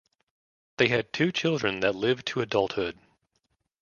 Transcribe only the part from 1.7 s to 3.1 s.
that lived to adulthood.